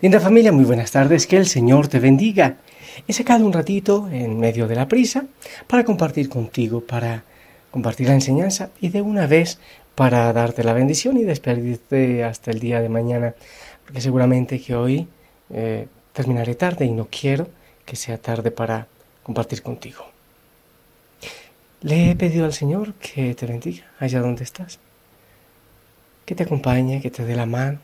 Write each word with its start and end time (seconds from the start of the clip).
Linda 0.00 0.20
familia, 0.20 0.52
muy 0.52 0.64
buenas 0.64 0.90
tardes, 0.90 1.26
que 1.26 1.36
el 1.36 1.46
Señor 1.46 1.88
te 1.88 1.98
bendiga. 1.98 2.56
He 3.06 3.12
sacado 3.12 3.44
un 3.44 3.52
ratito 3.52 4.08
en 4.10 4.38
medio 4.38 4.66
de 4.66 4.76
la 4.76 4.88
prisa 4.88 5.26
para 5.66 5.84
compartir 5.84 6.28
contigo, 6.28 6.80
para 6.80 7.24
compartir 7.70 8.08
la 8.08 8.14
enseñanza 8.14 8.70
y 8.80 8.88
de 8.88 9.02
una 9.02 9.26
vez 9.26 9.58
para 9.94 10.32
darte 10.32 10.64
la 10.64 10.72
bendición 10.72 11.16
y 11.16 11.24
despedirte 11.24 12.24
hasta 12.24 12.50
el 12.50 12.60
día 12.60 12.80
de 12.80 12.88
mañana, 12.88 13.34
porque 13.84 14.00
seguramente 14.00 14.60
que 14.60 14.74
hoy 14.74 15.08
eh, 15.50 15.86
terminaré 16.12 16.54
tarde 16.54 16.84
y 16.84 16.90
no 16.90 17.08
quiero 17.10 17.48
que 17.84 17.96
sea 17.96 18.18
tarde 18.18 18.50
para 18.50 18.86
compartir 19.22 19.62
contigo. 19.62 20.04
Le 21.82 22.10
he 22.10 22.16
pedido 22.16 22.44
al 22.44 22.52
Señor 22.52 22.94
que 22.94 23.34
te 23.34 23.46
bendiga 23.46 23.84
allá 23.98 24.20
donde 24.20 24.44
estás, 24.44 24.78
que 26.24 26.34
te 26.34 26.44
acompañe, 26.44 27.02
que 27.02 27.10
te 27.10 27.24
dé 27.24 27.36
la 27.36 27.46
mano 27.46 27.78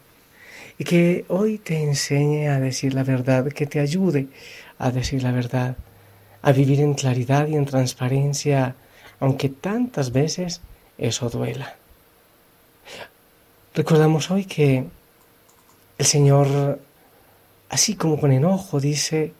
y 0.80 0.84
que 0.84 1.26
hoy 1.28 1.58
te 1.58 1.82
enseñe 1.82 2.48
a 2.48 2.58
decir 2.58 2.94
la 2.94 3.04
verdad, 3.04 3.46
que 3.52 3.66
te 3.66 3.80
ayude 3.80 4.28
a 4.78 4.90
decir 4.90 5.22
la 5.22 5.30
verdad, 5.30 5.76
a 6.40 6.52
vivir 6.52 6.80
en 6.80 6.94
claridad 6.94 7.48
y 7.48 7.54
en 7.54 7.66
transparencia, 7.66 8.76
aunque 9.20 9.50
tantas 9.50 10.10
veces 10.10 10.62
eso 10.96 11.28
duela. 11.28 11.76
Recordamos 13.74 14.30
hoy 14.30 14.46
que 14.46 14.86
el 15.98 16.06
Señor, 16.06 16.80
así 17.68 17.94
como 17.94 18.18
con 18.18 18.32
enojo, 18.32 18.80
dice, 18.80 19.34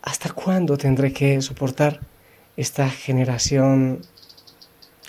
¿hasta 0.00 0.30
cuándo 0.30 0.78
tendré 0.78 1.12
que 1.12 1.42
soportar 1.42 2.00
esta 2.56 2.88
generación 2.88 4.00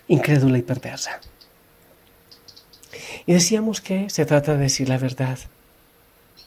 incrédula 0.10 0.58
y 0.58 0.64
perversa? 0.64 1.22
Y 3.28 3.34
decíamos 3.34 3.82
que 3.82 4.10
se 4.10 4.26
trata 4.26 4.54
de 4.54 4.60
decir 4.60 4.88
la 4.90 4.98
verdad, 4.98 5.40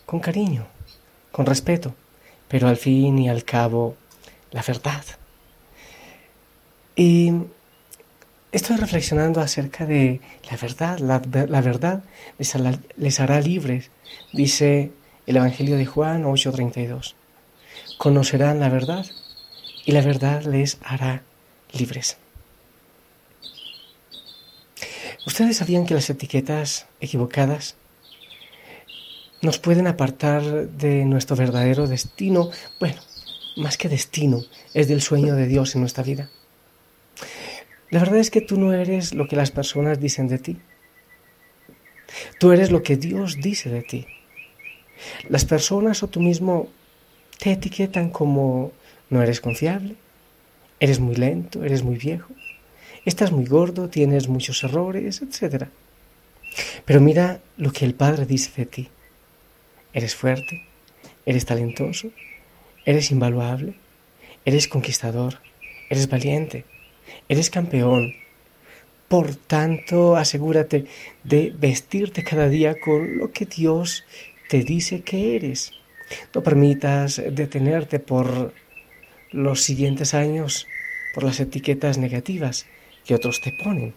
con 0.06 0.20
cariño, 0.20 0.66
con 1.32 1.46
respeto, 1.46 1.94
pero 2.48 2.68
al 2.68 2.76
fin 2.76 3.18
y 3.18 3.28
al 3.28 3.44
cabo, 3.44 3.96
la 4.52 4.62
verdad. 4.62 5.04
Y 6.94 7.32
estoy 8.52 8.76
reflexionando 8.76 9.40
acerca 9.40 9.86
de 9.86 10.20
la 10.50 10.56
verdad. 10.56 10.98
La, 10.98 11.60
verdad 11.60 12.02
les 12.96 13.20
hará, 13.20 13.40
libres, 13.40 13.90
dice 14.32 14.92
el 15.26 15.36
Evangelio 15.36 15.76
de 15.76 15.86
Juan 15.86 16.24
8:32. 16.24 17.14
Conocerán 17.98 18.60
la 18.60 18.68
verdad 18.68 19.06
y 19.84 19.92
la 19.92 20.00
verdad 20.00 20.42
les 20.42 20.78
hará 20.82 21.22
libres. 21.72 22.18
¿Ustedes 25.28 25.58
sabían 25.58 25.84
que 25.84 25.92
las 25.92 26.08
etiquetas 26.08 26.86
equivocadas 27.02 27.76
nos 29.42 29.58
pueden 29.58 29.86
apartar 29.86 30.42
de 30.70 31.04
nuestro 31.04 31.36
verdadero 31.36 31.86
destino? 31.86 32.48
Bueno, 32.80 32.96
más 33.58 33.76
que 33.76 33.90
destino, 33.90 34.40
es 34.72 34.88
del 34.88 35.02
sueño 35.02 35.34
de 35.34 35.46
Dios 35.46 35.74
en 35.74 35.82
nuestra 35.82 36.02
vida. 36.02 36.30
La 37.90 38.00
verdad 38.00 38.20
es 38.20 38.30
que 38.30 38.40
tú 38.40 38.58
no 38.58 38.72
eres 38.72 39.12
lo 39.12 39.28
que 39.28 39.36
las 39.36 39.50
personas 39.50 40.00
dicen 40.00 40.28
de 40.28 40.38
ti. 40.38 40.56
Tú 42.40 42.52
eres 42.52 42.70
lo 42.70 42.82
que 42.82 42.96
Dios 42.96 43.36
dice 43.36 43.68
de 43.68 43.82
ti. 43.82 44.06
Las 45.28 45.44
personas 45.44 46.02
o 46.02 46.08
tú 46.08 46.20
mismo 46.20 46.70
te 47.38 47.52
etiquetan 47.52 48.08
como 48.08 48.72
no 49.10 49.22
eres 49.22 49.42
confiable, 49.42 49.94
eres 50.80 51.00
muy 51.00 51.16
lento, 51.16 51.64
eres 51.64 51.82
muy 51.82 51.98
viejo, 51.98 52.32
estás 53.08 53.32
muy 53.32 53.46
gordo, 53.46 53.88
tienes 53.88 54.28
muchos 54.28 54.62
errores, 54.64 55.22
etc. 55.22 55.64
Pero 56.84 57.00
mira 57.00 57.40
lo 57.56 57.72
que 57.72 57.84
el 57.84 57.94
Padre 57.94 58.26
dice 58.26 58.50
de 58.56 58.66
ti. 58.66 58.88
Eres 59.92 60.14
fuerte, 60.14 60.64
eres 61.24 61.46
talentoso, 61.46 62.10
eres 62.84 63.10
invaluable, 63.10 63.74
eres 64.44 64.68
conquistador, 64.68 65.40
eres 65.88 66.08
valiente, 66.08 66.64
eres 67.28 67.50
campeón. 67.50 68.14
Por 69.08 69.34
tanto, 69.34 70.16
asegúrate 70.16 70.84
de 71.24 71.52
vestirte 71.58 72.22
cada 72.22 72.48
día 72.48 72.78
con 72.78 73.18
lo 73.18 73.32
que 73.32 73.46
Dios 73.46 74.04
te 74.50 74.62
dice 74.62 75.00
que 75.00 75.36
eres. 75.36 75.72
No 76.34 76.42
permitas 76.42 77.22
detenerte 77.30 78.00
por 78.00 78.52
los 79.30 79.62
siguientes 79.62 80.14
años 80.14 80.66
por 81.14 81.24
las 81.24 81.40
etiquetas 81.40 81.98
negativas 81.98 82.66
que 83.08 83.14
otros 83.14 83.40
te 83.40 83.52
ponen. 83.52 83.94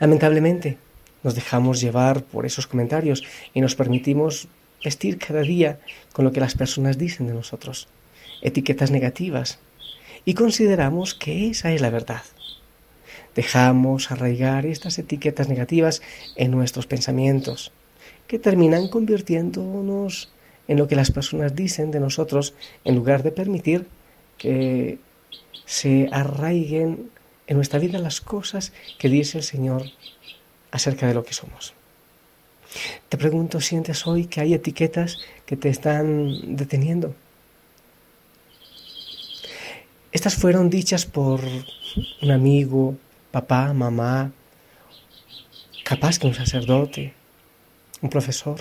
Lamentablemente, 0.00 0.76
nos 1.22 1.36
dejamos 1.36 1.80
llevar 1.80 2.24
por 2.24 2.46
esos 2.46 2.66
comentarios 2.66 3.22
y 3.54 3.60
nos 3.60 3.76
permitimos 3.76 4.48
vestir 4.84 5.18
cada 5.18 5.42
día 5.42 5.78
con 6.12 6.24
lo 6.24 6.32
que 6.32 6.40
las 6.40 6.56
personas 6.56 6.98
dicen 6.98 7.28
de 7.28 7.32
nosotros, 7.32 7.86
etiquetas 8.42 8.90
negativas, 8.90 9.60
y 10.24 10.34
consideramos 10.34 11.14
que 11.14 11.48
esa 11.48 11.72
es 11.72 11.80
la 11.80 11.90
verdad. 11.90 12.22
Dejamos 13.36 14.10
arraigar 14.10 14.66
estas 14.66 14.98
etiquetas 14.98 15.48
negativas 15.48 16.02
en 16.34 16.50
nuestros 16.50 16.88
pensamientos, 16.88 17.70
que 18.26 18.40
terminan 18.40 18.88
convirtiéndonos 18.88 20.32
en 20.66 20.76
lo 20.76 20.88
que 20.88 20.96
las 20.96 21.12
personas 21.12 21.54
dicen 21.54 21.92
de 21.92 22.00
nosotros 22.00 22.54
en 22.84 22.96
lugar 22.96 23.22
de 23.22 23.30
permitir 23.30 23.86
que 24.38 24.98
se 25.66 26.08
arraiguen 26.10 27.13
en 27.46 27.56
nuestra 27.56 27.78
vida 27.78 27.98
las 27.98 28.20
cosas 28.20 28.72
que 28.98 29.08
dice 29.08 29.38
el 29.38 29.44
Señor 29.44 29.82
acerca 30.70 31.06
de 31.06 31.14
lo 31.14 31.24
que 31.24 31.34
somos. 31.34 31.74
Te 33.08 33.16
pregunto, 33.16 33.60
¿sientes 33.60 34.06
hoy 34.06 34.26
que 34.26 34.40
hay 34.40 34.54
etiquetas 34.54 35.18
que 35.46 35.56
te 35.56 35.68
están 35.68 36.56
deteniendo? 36.56 37.14
Estas 40.10 40.36
fueron 40.36 40.70
dichas 40.70 41.06
por 41.06 41.40
un 42.22 42.30
amigo, 42.30 42.96
papá, 43.30 43.72
mamá, 43.72 44.32
capaz 45.84 46.18
que 46.18 46.26
un 46.26 46.34
sacerdote, 46.34 47.12
un 48.00 48.10
profesor, 48.10 48.60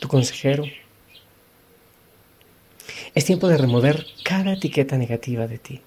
tu 0.00 0.08
consejero. 0.08 0.64
Es 3.14 3.24
tiempo 3.24 3.48
de 3.48 3.58
remover 3.58 4.06
cada 4.24 4.54
etiqueta 4.54 4.96
negativa 4.96 5.46
de 5.46 5.58
ti. 5.58 5.80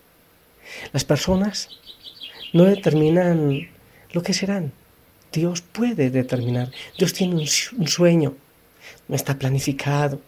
Las 0.94 1.06
personas 1.06 1.70
no 2.54 2.66
determinan 2.66 3.70
lo 4.12 4.24
que 4.24 4.34
serán. 4.34 4.74
Dios 5.32 5.62
puede 5.62 6.10
determinar. 6.10 6.72
Dios 6.98 7.14
tiene 7.14 7.36
un, 7.36 7.88
sueño. 7.88 8.36
No 9.08 9.16
está 9.16 9.38
planificado, 9.38 10.22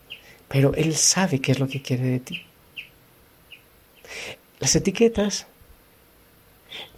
pero 0.48 0.74
Él 0.76 0.96
sabe 0.96 1.40
qué 1.40 1.52
es 1.52 1.60
lo 1.60 1.68
que 1.68 1.82
quiere 1.82 2.04
de 2.04 2.20
ti. 2.20 2.42
Las 4.60 4.76
etiquetas 4.76 5.48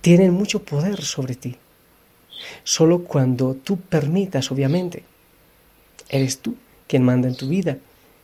tienen 0.02 0.34
mucho 0.34 0.64
poder 0.64 1.02
sobre 1.02 1.36
ti. 1.36 1.56
Solo 2.64 3.04
cuando 3.04 3.56
tú 3.56 3.80
permitas, 3.80 4.52
obviamente, 4.52 5.04
eres 6.10 6.40
tú 6.40 6.56
quien 6.88 7.04
manda 7.04 7.28
en 7.28 7.36
tu 7.36 7.48
vida 7.48 7.78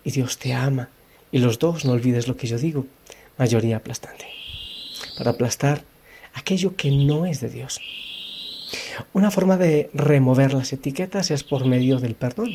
y 0.03 0.11
Dios 0.11 0.37
te 0.37 0.53
ama. 0.53 0.89
Y 1.31 1.39
los 1.39 1.57
dos, 1.57 1.85
no 1.85 1.93
olvides 1.93 2.27
lo 2.27 2.37
que 2.37 2.47
yo 2.47 2.57
digo, 2.57 2.85
mayoría 3.37 3.77
aplastante. 3.77 4.40
Para 5.17 5.31
aplastar 5.31 5.83
aquello 6.33 6.75
que 6.75 6.91
no 6.91 7.25
es 7.25 7.41
de 7.41 7.49
Dios. 7.49 7.79
Una 9.13 9.31
forma 9.31 9.57
de 9.57 9.89
remover 9.93 10.53
las 10.53 10.71
etiquetas 10.73 11.31
es 11.31 11.43
por 11.43 11.65
medio 11.65 11.99
del 11.99 12.15
perdón. 12.15 12.51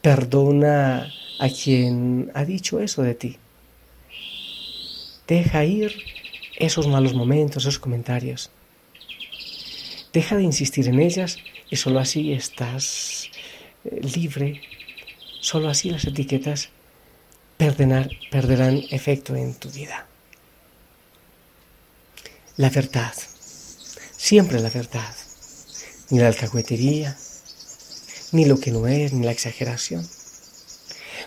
Perdona 0.00 1.12
a 1.38 1.48
quien 1.48 2.30
ha 2.34 2.44
dicho 2.44 2.80
eso 2.80 3.02
de 3.02 3.14
ti. 3.14 3.36
Deja 5.26 5.64
ir 5.64 5.94
esos 6.56 6.86
malos 6.86 7.14
momentos, 7.14 7.64
esos 7.64 7.78
comentarios. 7.78 8.50
Deja 10.12 10.36
de 10.36 10.42
insistir 10.42 10.88
en 10.88 11.00
ellas 11.00 11.38
y 11.70 11.76
solo 11.76 11.98
así 11.98 12.32
estás 12.32 13.30
eh, 13.84 14.00
libre. 14.14 14.60
Solo 15.40 15.68
así 15.68 15.90
las 15.90 16.04
etiquetas 16.04 16.70
perderán 17.56 18.82
efecto 18.90 19.34
en 19.34 19.54
tu 19.54 19.70
vida 19.70 20.06
la 22.56 22.68
verdad, 22.68 23.14
siempre 24.14 24.60
la 24.60 24.68
verdad, 24.68 25.14
ni 26.10 26.18
la 26.18 26.28
alcahuetería, 26.28 27.16
ni 28.32 28.44
lo 28.44 28.60
que 28.60 28.70
no 28.70 28.86
es, 28.86 29.14
ni 29.14 29.24
la 29.24 29.32
exageración. 29.32 30.06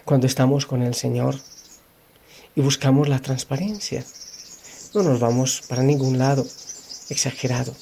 Cuando 0.03 0.27
estamos 0.27 0.67
con 0.67 0.83
el 0.83 0.93
Señor 0.93 1.39
y 2.55 2.61
buscamos 2.61 3.09
la 3.09 3.19
transparencia, 3.19 4.05
no 4.93 5.01
nos 5.01 5.19
vamos 5.19 5.63
para 5.67 5.81
ningún 5.81 6.19
lado 6.19 6.45
exagerado. 7.09 7.75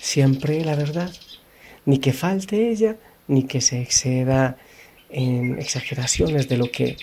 Siempre 0.00 0.64
la 0.64 0.76
verdad, 0.76 1.12
ni 1.84 1.98
que 1.98 2.14
falte 2.14 2.70
ella, 2.70 2.96
ni 3.28 3.42
que 3.42 3.60
se 3.60 3.82
exceda 3.82 4.56
en 5.10 5.58
exageraciones 5.58 6.48
de 6.48 6.56
lo 6.56 6.70
que 6.70 6.96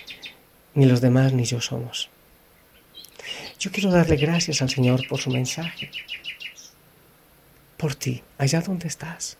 ni 0.73 0.85
los 0.87 0.99
demás 0.99 1.31
ni 1.33 1.43
yo 1.43 1.61
somos. 1.61 2.09
Yo 3.59 3.71
quiero 3.71 3.91
darle 3.91 4.15
gracias 4.15 4.61
al 4.61 4.69
Señor 4.69 5.05
por 5.09 5.19
su 5.19 5.29
mensaje, 5.29 5.91
por 7.75 7.93
ti, 7.93 8.23
allá 8.37 8.61
donde 8.61 8.87
estás. 8.87 9.37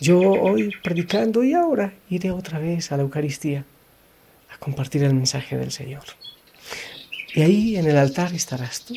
Yo 0.00 0.18
hoy 0.18 0.74
predicando 0.82 1.44
y 1.44 1.52
ahora 1.52 1.92
iré 2.08 2.30
otra 2.30 2.58
vez 2.58 2.90
a 2.90 2.96
la 2.96 3.02
Eucaristía 3.02 3.66
a 4.50 4.56
compartir 4.56 5.04
el 5.04 5.12
mensaje 5.12 5.58
del 5.58 5.72
Señor. 5.72 6.04
Y 7.34 7.42
ahí 7.42 7.76
en 7.76 7.86
el 7.86 7.98
altar 7.98 8.32
estarás 8.32 8.82
tú. 8.86 8.94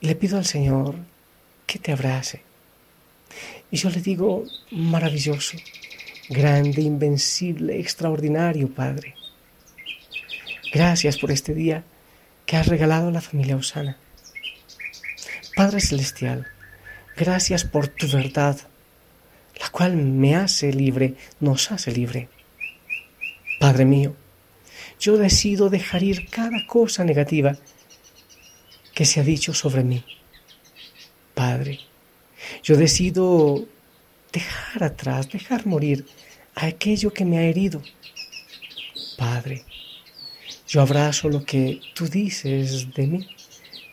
Y 0.00 0.06
le 0.06 0.14
pido 0.14 0.38
al 0.38 0.46
Señor 0.46 0.94
que 1.66 1.80
te 1.80 1.90
abrace. 1.90 2.40
Y 3.68 3.78
yo 3.78 3.90
le 3.90 4.00
digo, 4.00 4.44
maravilloso, 4.70 5.56
grande, 6.28 6.82
invencible, 6.82 7.80
extraordinario, 7.80 8.72
Padre. 8.72 9.16
Gracias 10.72 11.18
por 11.18 11.30
este 11.30 11.52
día 11.52 11.84
que 12.46 12.56
has 12.56 12.66
regalado 12.66 13.08
a 13.08 13.12
la 13.12 13.20
familia 13.20 13.56
Osana. 13.56 13.98
Padre 15.54 15.82
Celestial, 15.82 16.46
gracias 17.14 17.64
por 17.64 17.88
tu 17.88 18.08
verdad, 18.08 18.58
la 19.60 19.68
cual 19.68 19.98
me 19.98 20.34
hace 20.34 20.72
libre, 20.72 21.14
nos 21.40 21.70
hace 21.70 21.92
libre. 21.92 22.30
Padre 23.60 23.84
mío, 23.84 24.16
yo 24.98 25.18
decido 25.18 25.68
dejar 25.68 26.02
ir 26.02 26.30
cada 26.30 26.66
cosa 26.66 27.04
negativa 27.04 27.54
que 28.94 29.04
se 29.04 29.20
ha 29.20 29.24
dicho 29.24 29.52
sobre 29.52 29.84
mí. 29.84 30.02
Padre, 31.34 31.80
yo 32.62 32.78
decido 32.78 33.66
dejar 34.32 34.84
atrás, 34.84 35.30
dejar 35.30 35.66
morir 35.66 36.06
aquello 36.54 37.12
que 37.12 37.26
me 37.26 37.36
ha 37.36 37.42
herido. 37.42 37.82
Padre, 39.18 39.66
yo 40.72 40.80
abrazo 40.80 41.28
lo 41.28 41.44
que 41.44 41.82
tú 41.94 42.08
dices 42.08 42.94
de 42.94 43.06
mí, 43.06 43.28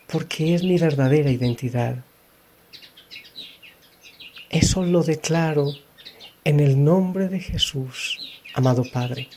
porque 0.08 0.56
es 0.56 0.64
mi 0.64 0.78
verdadera 0.78 1.30
identidad. 1.30 2.06
Eso 4.50 4.86
lo 4.86 5.04
declaro 5.04 5.74
en 6.46 6.62
el 6.62 6.82
nombre 6.82 7.28
de 7.28 7.42
Jesús, 7.42 8.40
amado 8.54 8.86
Padre. 8.94 9.28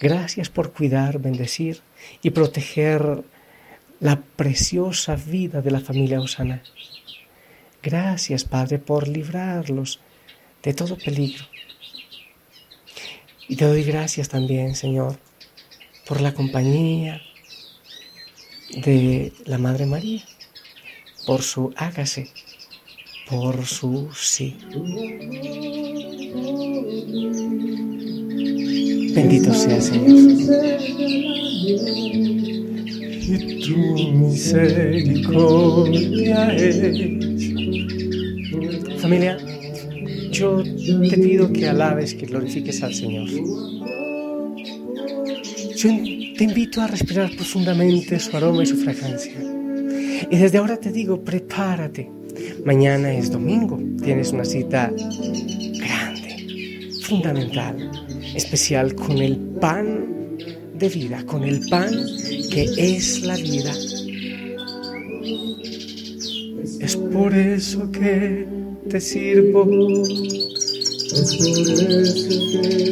Gracias 0.00 0.48
por 0.48 0.72
cuidar, 0.72 1.18
bendecir 1.18 1.82
y 2.22 2.30
proteger 2.30 3.24
la 4.00 4.18
preciosa 4.18 5.16
vida 5.16 5.60
de 5.60 5.70
la 5.70 5.80
familia 5.80 6.18
Osana. 6.18 6.62
Gracias, 7.82 8.44
Padre, 8.44 8.78
por 8.78 9.06
librarlos 9.06 10.00
de 10.62 10.72
todo 10.72 10.96
peligro. 10.96 11.44
Y 13.48 13.56
te 13.56 13.66
doy 13.66 13.84
gracias 13.84 14.30
también, 14.30 14.74
Señor, 14.74 15.18
por 16.08 16.20
la 16.22 16.32
compañía 16.32 17.20
de 18.82 19.34
la 19.44 19.58
Madre 19.58 19.84
María, 19.84 20.24
por 21.26 21.42
su 21.42 21.74
hágase, 21.76 22.30
por 23.28 23.66
su 23.66 24.08
sí. 24.14 24.56
Bendito 29.14 29.52
sea, 29.52 29.82
Señor. 29.82 30.08
Y 33.30 33.60
tu 33.60 33.76
misericordia 34.14 36.54
es. 36.54 36.80
Familia, 39.02 39.36
yo 40.30 40.62
te 40.62 41.18
pido 41.18 41.52
que 41.52 41.68
alabes, 41.68 42.14
que 42.14 42.24
glorifiques 42.24 42.82
al 42.82 42.94
Señor. 42.94 43.28
Yo 45.78 45.90
te 46.36 46.42
invito 46.42 46.82
a 46.82 46.88
respirar 46.88 47.30
profundamente 47.36 48.18
su 48.18 48.36
aroma 48.36 48.64
y 48.64 48.66
su 48.66 48.76
fragancia. 48.78 49.34
Y 50.28 50.36
desde 50.36 50.58
ahora 50.58 50.76
te 50.76 50.90
digo, 50.90 51.22
prepárate. 51.22 52.10
Mañana 52.64 53.14
es 53.14 53.30
domingo, 53.30 53.78
tienes 54.02 54.32
una 54.32 54.44
cita 54.44 54.92
grande, 55.78 56.90
fundamental, 57.02 57.92
especial 58.34 58.96
con 58.96 59.18
el 59.18 59.36
pan 59.36 60.36
de 60.74 60.88
vida, 60.88 61.24
con 61.24 61.44
el 61.44 61.60
pan 61.68 61.92
que 62.50 62.64
es 62.76 63.22
la 63.22 63.36
vida. 63.36 63.72
Es 66.80 66.96
por 66.96 67.32
eso 67.34 67.88
que 67.92 68.48
te 68.90 69.00
sirvo. 69.00 69.62
Es 71.12 71.36
por 71.36 71.86
eso 71.86 72.62
que 72.62 72.88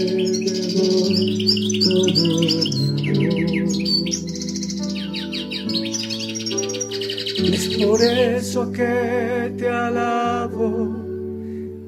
es 7.52 7.68
por 7.76 8.02
eso 8.02 8.72
que 8.72 9.52
te 9.56 9.68
alabo, 9.68 10.96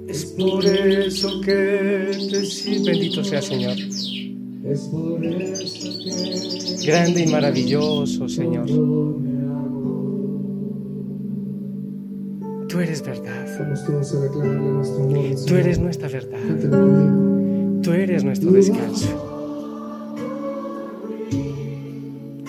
es 0.09 0.25
por 0.27 0.65
eso 0.65 1.41
que 1.41 2.11
te 2.31 2.45
sí, 2.45 2.83
bendito 2.85 3.25
sea 3.25 3.43
Señor. 3.43 3.77
Es 3.79 4.81
por 4.91 5.25
eso 5.25 5.89
que 6.05 6.87
grande 6.87 7.25
y 7.25 7.27
maravilloso 7.27 8.29
Señor. 8.29 8.67
Tú 12.69 12.81
eres 12.81 13.03
verdad. 13.03 13.39
Tú 15.47 15.55
eres 15.57 15.79
nuestra 15.79 16.09
verdad. 16.09 16.39
Tú 17.83 17.93
eres 17.93 18.25
nuestro 18.25 18.53
descanso. 18.53 19.09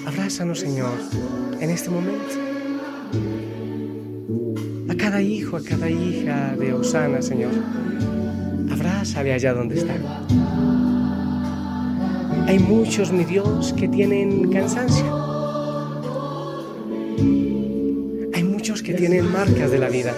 Abrázanos, 0.06 0.60
Señor, 0.60 0.92
en 1.62 1.70
este 1.70 1.90
momento. 1.90 2.59
A 4.90 4.96
cada 4.96 5.22
hijo, 5.22 5.58
a 5.58 5.64
cada 5.64 5.90
hija 5.90 6.56
de 6.58 6.74
Osana, 6.74 7.22
Señor. 7.22 7.52
Abrázale 8.72 9.34
allá 9.34 9.54
donde 9.54 9.78
están. 9.78 10.04
Hay 12.48 12.60
muchos, 12.60 13.12
mi 13.12 13.26
Dios, 13.26 13.74
que 13.74 13.88
tienen 13.88 14.52
cansancio. 14.52 15.06
Hay 18.34 18.44
muchos 18.44 18.82
que 18.82 18.94
tienen 18.94 19.32
marcas 19.32 19.72
de 19.72 19.78
la 19.78 19.90
vida. 19.90 20.14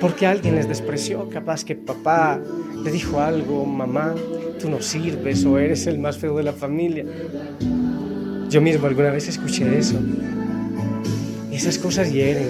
Porque 0.00 0.26
alguien 0.26 0.56
les 0.56 0.68
despreció, 0.68 1.28
capaz 1.28 1.64
que 1.64 1.74
papá 1.74 2.40
le 2.82 2.90
dijo 2.90 3.20
algo, 3.20 3.64
mamá, 3.64 4.14
tú 4.60 4.68
no 4.68 4.80
sirves 4.80 5.44
o 5.44 5.58
eres 5.58 5.86
el 5.86 5.98
más 5.98 6.18
feo 6.18 6.36
de 6.36 6.42
la 6.42 6.52
familia. 6.52 7.04
Yo 8.48 8.60
mismo 8.60 8.86
alguna 8.86 9.10
vez 9.10 9.28
escuché 9.28 9.78
eso. 9.78 9.98
Esas 11.54 11.78
cosas 11.78 12.12
hieren. 12.12 12.48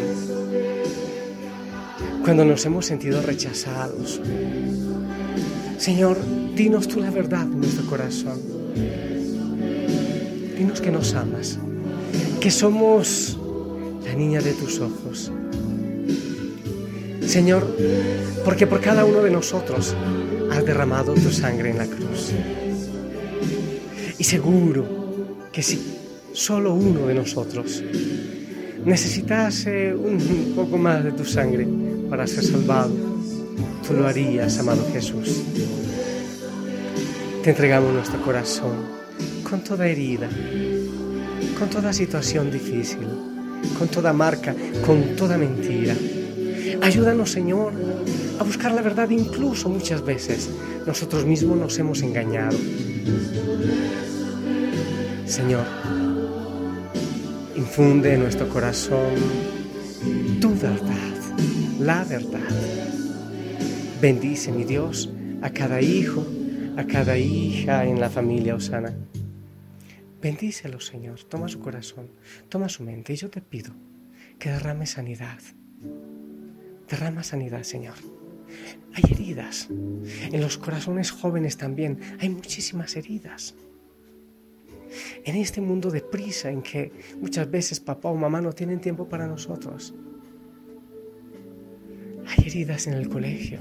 Cuando 2.25 2.43
nos 2.43 2.65
hemos 2.65 2.87
sentido 2.87 3.21
rechazados. 3.21 4.19
Señor, 5.77 6.17
dinos 6.57 6.89
tú 6.89 7.01
la 7.01 7.11
verdad 7.11 7.43
en 7.43 7.61
nuestro 7.61 7.85
corazón. 7.85 8.41
Dinos 10.57 10.81
que 10.81 10.91
nos 10.91 11.13
amas, 11.13 11.59
que 12.41 12.51
somos 12.51 13.39
la 14.07 14.15
niña 14.15 14.41
de 14.41 14.55
tus 14.55 14.81
ojos. 14.81 15.31
Señor, 17.27 17.77
porque 18.43 18.67
por 18.67 18.81
cada 18.81 19.05
uno 19.05 19.21
de 19.21 19.31
nosotros 19.31 19.95
has 20.51 20.65
derramado 20.65 21.13
tu 21.13 21.31
sangre 21.31 21.71
en 21.71 21.77
la 21.79 21.87
cruz. 21.87 22.33
Y 24.19 24.25
seguro 24.25 24.87
que 25.53 25.63
si 25.63 25.79
solo 26.33 26.73
uno 26.73 27.07
de 27.07 27.15
nosotros 27.15 27.83
necesitase 28.85 29.95
un 29.95 30.53
poco 30.55 30.77
más 30.77 31.03
de 31.05 31.13
tu 31.13 31.25
sangre 31.25 31.67
para 32.11 32.27
ser 32.27 32.45
salvado, 32.45 32.93
tú 33.87 33.95
lo 33.95 34.07
harías, 34.07 34.59
amado 34.59 34.87
Jesús. 34.93 35.43
Te 37.43 37.51
entregamos 37.51 37.93
nuestro 37.93 38.21
corazón 38.23 38.73
con 39.49 39.63
toda 39.63 39.87
herida, 39.87 40.29
con 41.59 41.69
toda 41.69 41.93
situación 41.93 42.51
difícil, 42.51 43.07
con 43.79 43.89
toda 43.89 44.13
marca, 44.13 44.55
con 44.87 45.17
toda 45.17 45.39
mentira. 45.39 45.95
Ayúdanos, 46.83 47.31
Señor, 47.31 47.73
a 48.39 48.45
buscar 48.45 48.73
la 48.73 48.83
verdad 48.83 49.09
incluso 49.11 49.69
muchas 49.69 50.05
veces. 50.05 50.51
Nosotros 50.87 51.25
mismos 51.25 51.59
nos 51.59 51.79
hemos 51.79 52.03
engañado. 52.03 52.57
Señor, 55.27 55.65
infunde 57.77 58.15
en 58.15 58.21
nuestro 58.21 58.49
corazón 58.49 59.17
tu 60.41 60.51
verdad, 60.51 61.17
la 61.81 62.05
verdad. 62.05 62.49
Bendice, 64.01 64.53
mi 64.53 64.63
Dios, 64.63 65.13
a 65.43 65.51
cada 65.51 65.81
hijo, 65.83 66.25
a 66.77 66.85
cada 66.85 67.19
hija 67.19 67.85
en 67.85 67.99
la 67.99 68.09
familia 68.09 68.55
Osana. 68.55 68.95
Bendícelo, 70.23 70.79
Señor. 70.79 71.25
Toma 71.25 71.49
su 71.49 71.59
corazón, 71.59 72.13
toma 72.49 72.69
su 72.69 72.85
mente 72.85 73.13
y 73.15 73.17
yo 73.17 73.29
te 73.29 73.41
pido 73.41 73.73
que 74.39 74.51
derrame 74.51 74.87
sanidad. 74.87 75.41
Derrama 76.89 77.25
sanidad, 77.25 77.65
Señor. 77.65 77.97
Hay 78.95 79.03
heridas. 79.11 79.67
En 79.69 80.41
los 80.41 80.59
corazones 80.59 81.11
jóvenes 81.11 81.57
también 81.57 81.99
hay 82.21 82.29
muchísimas 82.29 82.95
heridas 82.95 83.57
en 85.25 85.37
este 85.37 85.61
mundo 85.61 85.91
de 85.91 86.03
prisa 86.03 86.51
en 86.51 86.63
que 86.63 86.93
muchas 87.21 87.51
veces 87.51 87.81
papá 87.81 88.11
o 88.11 88.17
mamá 88.17 88.41
no 88.41 88.53
tienen 88.53 88.81
tiempo 88.81 89.09
para 89.09 89.27
nosotros. 89.27 89.95
Hay 92.27 92.47
heridas 92.47 92.87
en 92.87 92.95
el 92.95 93.09
colegio, 93.09 93.59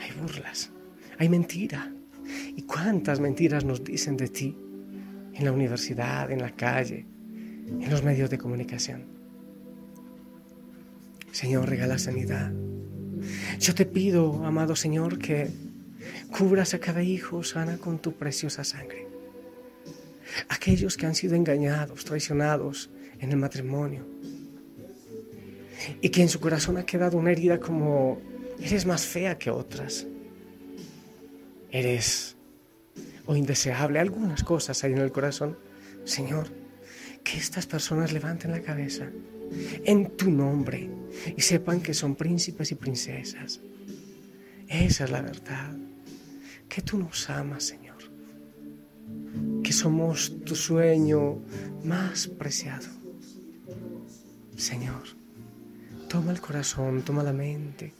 hay 0.00 0.10
burlas, 0.20 0.70
hay 1.18 1.28
mentira. 1.28 1.92
¿Y 2.56 2.62
cuántas 2.62 3.20
mentiras 3.20 3.64
nos 3.64 3.84
dicen 3.84 4.16
de 4.16 4.28
ti 4.28 4.56
en 5.34 5.44
la 5.44 5.52
universidad, 5.52 6.30
en 6.30 6.40
la 6.40 6.54
calle, 6.54 7.06
en 7.66 7.90
los 7.90 8.02
medios 8.02 8.30
de 8.30 8.38
comunicación? 8.38 9.04
Señor, 11.30 11.68
regala 11.68 11.98
sanidad. 11.98 12.52
Yo 13.58 13.74
te 13.74 13.86
pido, 13.86 14.44
amado 14.44 14.76
Señor, 14.76 15.18
que 15.18 15.48
cubras 16.36 16.74
a 16.74 16.78
cada 16.78 17.02
hijo 17.02 17.42
sana 17.42 17.78
con 17.78 17.98
tu 17.98 18.12
preciosa 18.12 18.64
sangre. 18.64 19.07
Aquellos 20.48 20.96
que 20.96 21.06
han 21.06 21.14
sido 21.14 21.34
engañados, 21.34 22.04
traicionados 22.04 22.90
en 23.18 23.30
el 23.30 23.36
matrimonio, 23.36 24.06
y 26.00 26.08
que 26.08 26.22
en 26.22 26.28
su 26.28 26.40
corazón 26.40 26.76
ha 26.76 26.86
quedado 26.86 27.18
una 27.18 27.32
herida 27.32 27.58
como 27.58 28.20
eres 28.60 28.86
más 28.86 29.06
fea 29.06 29.38
que 29.38 29.50
otras. 29.50 30.06
Eres 31.70 32.36
o 33.26 33.36
indeseable, 33.36 33.98
algunas 33.98 34.42
cosas 34.42 34.82
hay 34.84 34.92
en 34.92 34.98
el 34.98 35.12
corazón. 35.12 35.58
Señor, 36.04 36.48
que 37.22 37.36
estas 37.36 37.66
personas 37.66 38.12
levanten 38.12 38.50
la 38.50 38.62
cabeza 38.62 39.10
en 39.84 40.16
tu 40.16 40.30
nombre 40.30 40.88
y 41.36 41.40
sepan 41.40 41.80
que 41.80 41.94
son 41.94 42.16
príncipes 42.16 42.72
y 42.72 42.74
princesas. 42.74 43.60
Esa 44.68 45.04
es 45.04 45.10
la 45.10 45.22
verdad, 45.22 45.76
que 46.68 46.82
tú 46.82 46.98
nos 46.98 47.28
amas, 47.30 47.64
Señor, 47.64 47.96
que 49.68 49.74
somos 49.74 50.32
tu 50.46 50.56
sueño 50.56 51.44
más 51.84 52.26
preciado. 52.26 52.88
Señor, 54.56 55.04
Toma 56.08 56.32
el 56.32 56.40
corazón, 56.40 57.02
toma 57.02 57.22
la 57.22 57.34
mente, 57.34 57.92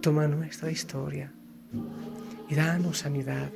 toma 0.00 0.28
nuestra 0.28 0.70
historia 0.70 1.32
y 2.48 2.54
danos 2.54 2.98
sanidad. 2.98 3.50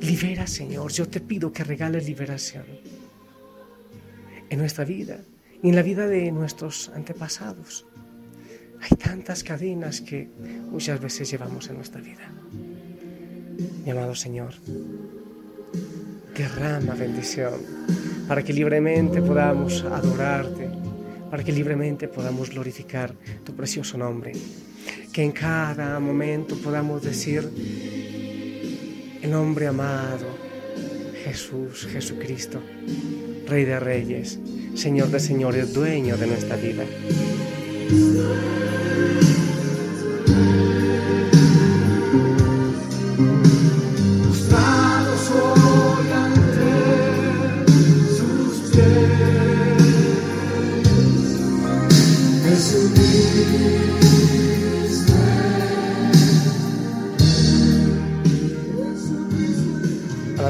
Libera, 0.00 0.46
Señor. 0.46 0.92
Yo 0.92 1.08
te 1.08 1.18
pido 1.18 1.52
que 1.52 1.64
regales 1.64 2.06
liberación 2.06 2.64
en 4.48 4.56
nuestra 4.56 4.84
vida 4.84 5.18
y 5.64 5.70
en 5.70 5.74
la 5.74 5.82
vida 5.82 6.06
de 6.06 6.30
nuestros 6.30 6.90
antepasados. 6.94 7.86
Hay 8.82 8.96
tantas 8.96 9.42
cadenas 9.42 10.00
que 10.00 10.30
muchas 10.70 11.00
veces 11.00 11.28
llevamos 11.28 11.68
en 11.68 11.74
nuestra 11.74 12.00
vida. 12.00 12.30
Mi 13.84 13.90
amado 13.90 14.14
Señor, 14.14 14.54
derrama 16.42 16.94
bendición 16.94 17.54
para 18.28 18.42
que 18.42 18.52
libremente 18.52 19.22
podamos 19.22 19.82
adorarte 19.84 20.84
para 21.34 21.42
que 21.42 21.50
libremente 21.50 22.06
podamos 22.06 22.50
glorificar 22.50 23.12
tu 23.42 23.56
precioso 23.56 23.98
nombre. 23.98 24.30
Que 25.12 25.24
en 25.24 25.32
cada 25.32 25.98
momento 25.98 26.56
podamos 26.56 27.02
decir 27.02 27.42
el 29.20 29.28
nombre 29.28 29.66
amado, 29.66 30.28
Jesús, 31.24 31.88
Jesucristo, 31.90 32.62
Rey 33.48 33.64
de 33.64 33.80
Reyes, 33.80 34.38
Señor 34.76 35.08
de 35.08 35.18
Señores, 35.18 35.74
dueño 35.74 36.16
de 36.16 36.26
nuestra 36.28 36.54
vida. 36.54 36.84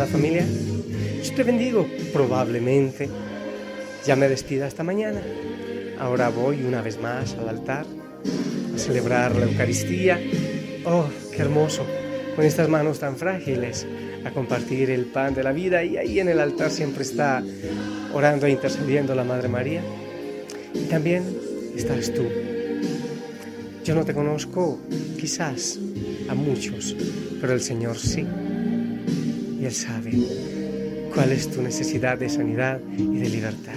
Familia, 0.06 0.44
yo 1.22 1.34
te 1.34 1.42
bendigo. 1.42 1.86
Probablemente 2.12 3.08
ya 4.04 4.16
me 4.16 4.28
despida 4.28 4.66
esta 4.66 4.82
mañana. 4.82 5.20
Ahora 5.98 6.28
voy 6.28 6.62
una 6.62 6.82
vez 6.82 7.00
más 7.00 7.34
al 7.34 7.48
altar 7.48 7.86
a 8.74 8.78
celebrar 8.78 9.34
la 9.36 9.46
Eucaristía. 9.46 10.20
Oh, 10.84 11.06
qué 11.32 11.42
hermoso, 11.42 11.86
con 12.36 12.44
estas 12.44 12.68
manos 12.68 12.98
tan 12.98 13.16
frágiles, 13.16 13.86
a 14.24 14.30
compartir 14.30 14.90
el 14.90 15.06
pan 15.06 15.34
de 15.34 15.42
la 15.42 15.52
vida 15.52 15.82
y 15.84 15.96
ahí 15.96 16.20
en 16.20 16.28
el 16.28 16.40
altar 16.40 16.70
siempre 16.70 17.02
está 17.02 17.42
orando 18.12 18.46
e 18.46 18.50
intercediendo 18.50 19.14
la 19.14 19.24
Madre 19.24 19.48
María. 19.48 19.82
Y 20.74 20.84
también 20.84 21.24
estás 21.76 22.12
tú. 22.12 22.24
Yo 23.84 23.94
no 23.94 24.04
te 24.04 24.14
conozco, 24.14 24.80
quizás, 25.18 25.78
a 26.28 26.34
muchos, 26.34 26.96
pero 27.40 27.52
el 27.52 27.60
Señor 27.60 27.98
sí 27.98 28.26
Él 29.64 29.72
sabe 29.72 30.12
cuál 31.14 31.32
es 31.32 31.50
tu 31.50 31.62
necesidad 31.62 32.18
de 32.18 32.28
sanidad 32.28 32.82
y 32.98 33.18
de 33.18 33.30
libertad. 33.30 33.72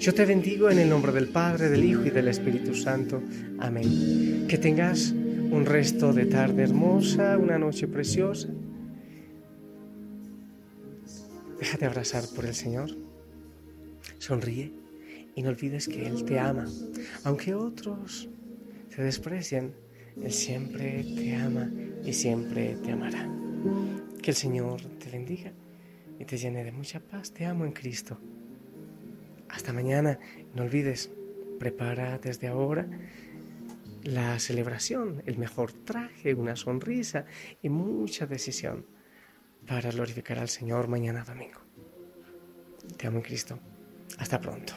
Yo 0.00 0.14
te 0.14 0.24
bendigo 0.24 0.70
en 0.70 0.78
el 0.78 0.88
nombre 0.88 1.10
del 1.10 1.26
Padre, 1.26 1.68
del 1.68 1.84
Hijo 1.84 2.04
y 2.04 2.10
del 2.10 2.28
Espíritu 2.28 2.72
Santo. 2.72 3.20
Amén. 3.58 4.46
Que 4.46 4.58
tengas 4.58 5.10
un 5.10 5.66
resto 5.66 6.12
de 6.12 6.26
tarde 6.26 6.62
hermosa, 6.62 7.36
una 7.36 7.58
noche 7.58 7.88
preciosa. 7.88 8.48
Déjate 11.58 11.84
abrazar 11.84 12.22
por 12.36 12.46
el 12.46 12.54
Señor. 12.54 12.96
Sonríe 14.18 14.72
y 15.34 15.42
no 15.42 15.48
olvides 15.48 15.88
que 15.88 16.06
Él 16.06 16.24
te 16.24 16.38
ama. 16.38 16.66
Aunque 17.24 17.56
otros 17.56 18.28
te 18.94 19.02
desprecian, 19.02 19.72
Él 20.22 20.32
siempre 20.32 21.02
te 21.02 21.34
ama 21.34 21.68
y 22.04 22.12
siempre 22.12 22.76
te 22.84 22.92
amará. 22.92 23.28
Que 24.22 24.30
el 24.30 24.36
Señor 24.36 24.80
te 25.00 25.10
bendiga 25.10 25.52
y 26.20 26.24
te 26.24 26.36
llene 26.38 26.62
de 26.62 26.70
mucha 26.70 27.00
paz. 27.00 27.32
Te 27.32 27.44
amo 27.44 27.64
en 27.64 27.72
Cristo. 27.72 28.20
Hasta 29.48 29.72
mañana. 29.72 30.20
No 30.54 30.62
olvides, 30.62 31.10
prepara 31.58 32.18
desde 32.18 32.46
ahora 32.46 32.88
la 34.04 34.38
celebración, 34.38 35.22
el 35.26 35.38
mejor 35.38 35.72
traje, 35.72 36.34
una 36.34 36.54
sonrisa 36.54 37.24
y 37.62 37.68
mucha 37.68 38.26
decisión 38.26 38.86
para 39.66 39.90
glorificar 39.90 40.38
al 40.38 40.48
Señor 40.48 40.86
mañana 40.86 41.24
domingo. 41.24 41.60
Te 42.96 43.08
amo 43.08 43.18
en 43.18 43.24
Cristo. 43.24 43.58
Hasta 44.18 44.40
pronto. 44.40 44.74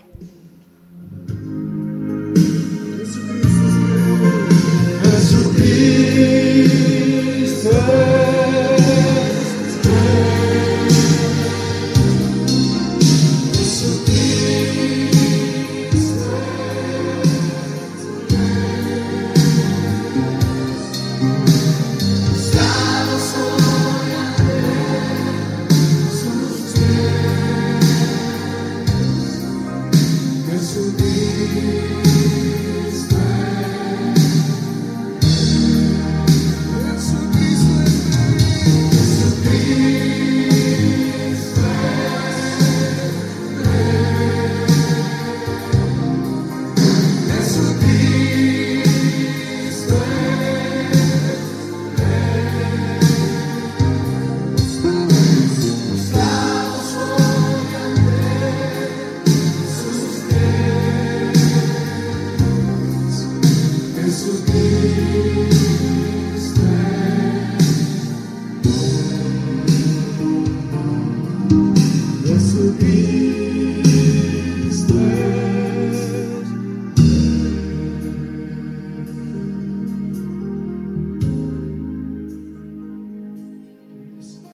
Be 30.92 32.05